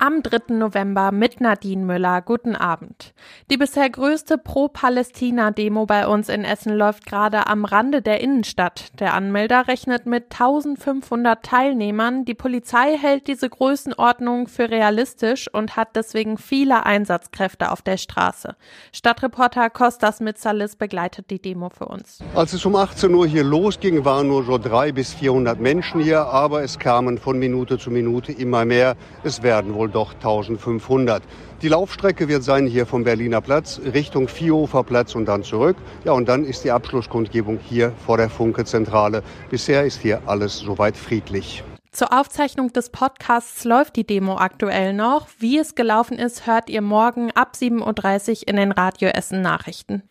[0.00, 0.54] am 3.
[0.54, 2.22] November mit Nadine Müller.
[2.22, 3.12] Guten Abend.
[3.50, 8.98] Die bisher größte Pro-Palästina-Demo bei uns in Essen läuft gerade am Rande der Innenstadt.
[8.98, 12.24] Der Anmelder rechnet mit 1500 Teilnehmern.
[12.24, 18.56] Die Polizei hält diese Größenordnung für realistisch und hat deswegen viele Einsatzkräfte auf der Straße.
[18.92, 22.20] Stadtreporter Kostas Mitzalis begleitet die Demo für uns.
[22.34, 26.24] Als es um 18 Uhr hier losging, waren nur so drei bis 400 Menschen hier,
[26.24, 28.96] aber es kamen von Minute zu Minute immer mehr.
[29.24, 31.22] Es werden wohl doch 1500.
[31.62, 35.76] Die Laufstrecke wird sein hier vom Berliner Platz Richtung Viehhofer Platz und dann zurück.
[36.04, 39.22] Ja, und dann ist die Abschlusskundgebung hier vor der Funke-Zentrale.
[39.50, 41.62] Bisher ist hier alles soweit friedlich.
[41.92, 45.26] Zur Aufzeichnung des Podcasts läuft die Demo aktuell noch.
[45.38, 50.04] Wie es gelaufen ist, hört ihr morgen ab 7.30 Uhr in den Radio Essen Nachrichten.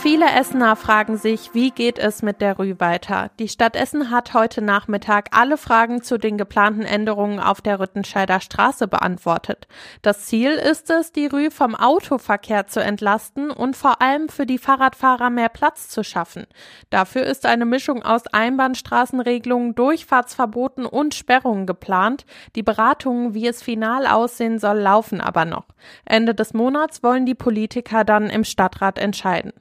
[0.00, 3.32] Viele Essener fragen sich, wie geht es mit der Rü weiter?
[3.40, 8.40] Die Stadt Essen hat heute Nachmittag alle Fragen zu den geplanten Änderungen auf der Rüttenscheider
[8.40, 9.66] Straße beantwortet.
[10.02, 14.58] Das Ziel ist es, die Rü vom Autoverkehr zu entlasten und vor allem für die
[14.58, 16.46] Fahrradfahrer mehr Platz zu schaffen.
[16.90, 22.24] Dafür ist eine Mischung aus Einbahnstraßenregelungen, Durchfahrtsverboten und Sperrungen geplant.
[22.54, 25.66] Die Beratungen, wie es final aussehen soll, laufen aber noch.
[26.04, 29.52] Ende des Monats wollen die Politiker dann im Stadtrat entscheiden.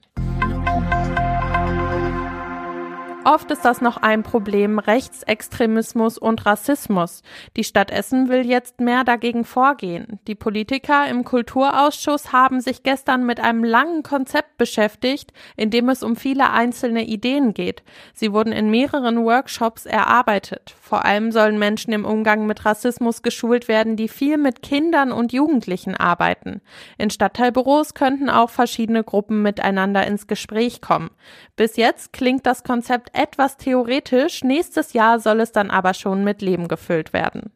[3.28, 7.24] Oft ist das noch ein Problem Rechtsextremismus und Rassismus.
[7.58, 10.22] Die Stadt Essen will jetzt mehr dagegen vorgehen.
[10.28, 16.04] Die Politiker im Kulturausschuss haben sich gestern mit einem langen Konzept beschäftigt, in dem es
[16.04, 17.84] um viele einzelne Ideen geht.
[18.14, 20.74] Sie wurden in mehreren Workshops erarbeitet.
[20.80, 25.34] Vor allem sollen Menschen im Umgang mit Rassismus geschult werden, die viel mit Kindern und
[25.34, 26.62] Jugendlichen arbeiten.
[26.98, 31.10] In Stadtteilbüros könnten auch verschiedene Gruppen miteinander ins Gespräch kommen.
[31.58, 36.42] Bis jetzt klingt das Konzept etwas theoretisch, nächstes Jahr soll es dann aber schon mit
[36.42, 37.52] Leben gefüllt werden.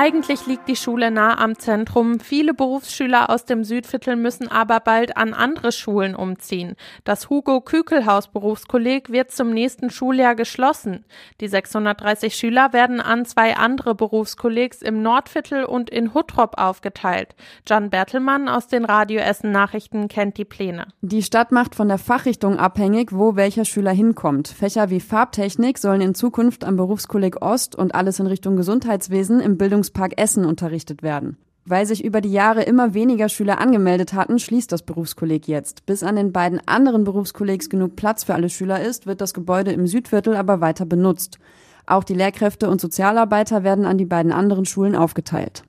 [0.00, 2.20] Eigentlich liegt die Schule nah am Zentrum.
[2.20, 6.76] Viele Berufsschüler aus dem Südviertel müssen aber bald an andere Schulen umziehen.
[7.02, 11.04] Das Hugo Kükelhaus Berufskolleg wird zum nächsten Schuljahr geschlossen.
[11.40, 17.34] Die 630 Schüler werden an zwei andere Berufskollegs im Nordviertel und in Huttrop aufgeteilt.
[17.66, 20.86] Jan Bertelmann aus den Radio Essen Nachrichten kennt die Pläne.
[21.00, 24.46] Die Stadt macht von der Fachrichtung abhängig, wo welcher Schüler hinkommt.
[24.46, 29.58] Fächer wie Farbtechnik sollen in Zukunft am Berufskolleg Ost und alles in Richtung Gesundheitswesen im
[29.58, 31.36] Bildungs Bildungspark Essen unterrichtet werden.
[31.64, 35.84] Weil sich über die Jahre immer weniger Schüler angemeldet hatten, schließt das Berufskolleg jetzt.
[35.84, 39.72] Bis an den beiden anderen Berufskollegs genug Platz für alle Schüler ist, wird das Gebäude
[39.72, 41.38] im Südviertel aber weiter benutzt.
[41.86, 45.62] Auch die Lehrkräfte und Sozialarbeiter werden an die beiden anderen Schulen aufgeteilt.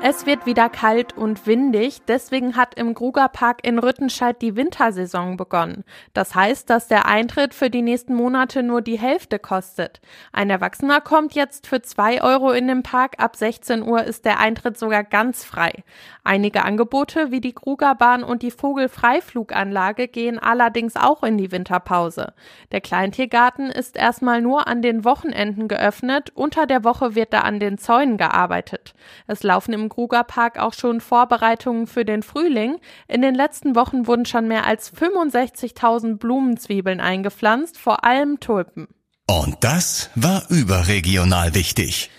[0.00, 5.82] Es wird wieder kalt und windig, deswegen hat im Grugerpark in Rüttenscheid die Wintersaison begonnen.
[6.14, 10.00] Das heißt, dass der Eintritt für die nächsten Monate nur die Hälfte kostet.
[10.32, 14.38] Ein Erwachsener kommt jetzt für zwei Euro in den Park, ab 16 Uhr ist der
[14.38, 15.82] Eintritt sogar ganz frei.
[16.22, 22.34] Einige Angebote wie die Krugerbahn und die Vogelfreifluganlage gehen allerdings auch in die Winterpause.
[22.70, 27.58] Der Kleintiergarten ist erstmal nur an den Wochenenden geöffnet, unter der Woche wird da an
[27.58, 28.94] den Zäunen gearbeitet.
[29.26, 32.76] Es laufen im Krugerpark auch schon Vorbereitungen für den Frühling.
[33.08, 38.86] In den letzten Wochen wurden schon mehr als 65.000 Blumenzwiebeln eingepflanzt, vor allem Tulpen.
[39.26, 42.10] Und das war überregional wichtig.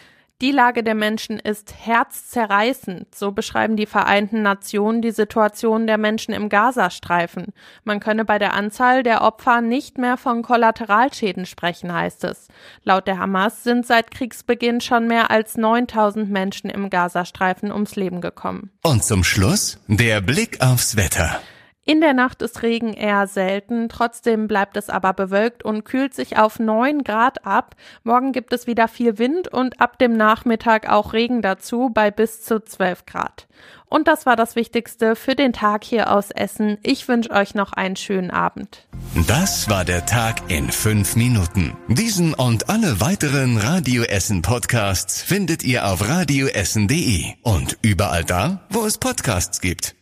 [0.41, 6.33] Die Lage der Menschen ist herzzerreißend, so beschreiben die Vereinten Nationen die Situation der Menschen
[6.33, 7.47] im Gazastreifen.
[7.83, 12.47] Man könne bei der Anzahl der Opfer nicht mehr von Kollateralschäden sprechen, heißt es.
[12.85, 18.21] Laut der Hamas sind seit Kriegsbeginn schon mehr als 9000 Menschen im Gazastreifen ums Leben
[18.21, 18.71] gekommen.
[18.81, 21.41] Und zum Schluss der Blick aufs Wetter.
[21.85, 26.37] In der Nacht ist Regen eher selten, trotzdem bleibt es aber bewölkt und kühlt sich
[26.37, 27.75] auf 9 Grad ab.
[28.03, 32.43] Morgen gibt es wieder viel Wind und ab dem Nachmittag auch Regen dazu bei bis
[32.43, 33.47] zu 12 Grad.
[33.85, 36.77] Und das war das Wichtigste für den Tag hier aus Essen.
[36.83, 38.87] Ich wünsche euch noch einen schönen Abend.
[39.27, 41.75] Das war der Tag in fünf Minuten.
[41.87, 48.85] Diesen und alle weiteren Radio Essen Podcasts findet ihr auf radioessen.de und überall da, wo
[48.85, 49.95] es Podcasts gibt.